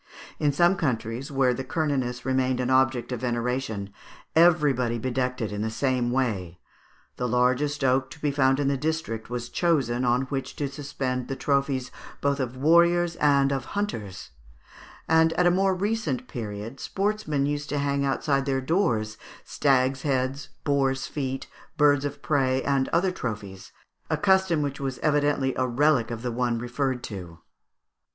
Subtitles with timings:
[0.39, 3.93] In some countries, where the Cernunnos remained an object of veneration,
[4.35, 6.57] everybody bedecked it in the same way.
[7.17, 11.27] The largest oak to be found in the district was chosen on which to suspend
[11.27, 14.31] the trophies both of warriors and of hunters;
[15.07, 20.49] and, at a more recent period, sportsmen used to hang outside their doors stags' heads,
[20.63, 21.45] boars' feet,
[21.77, 23.71] birds of prey, and other trophies,
[24.09, 27.37] a custom which evidently was a relic of the one referred to.